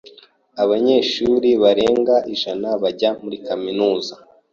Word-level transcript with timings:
Abanyeshuri 0.63 1.49
barenga 1.61 2.15
ku 2.23 2.27
ijana 2.33 2.69
bajya 2.81 3.09
muri 3.23 3.37
kaminuza. 3.47 4.13